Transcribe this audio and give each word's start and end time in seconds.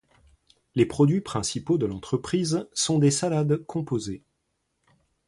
Les 0.73 0.87
produits 0.87 1.21
principaux 1.21 1.77
de 1.77 1.85
l'entreprise 1.85 2.67
sont 2.73 2.97
des 2.97 3.11
salades 3.11 3.63
composées. 3.67 4.23